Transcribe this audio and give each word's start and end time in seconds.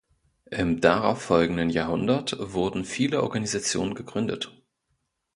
Im 0.49 0.81
darauffolgenden 0.81 1.69
Jahrhundert 1.69 2.35
wurden 2.39 2.85
viele 2.85 3.21
Organisationen 3.21 3.93
gegründet. 3.93 4.51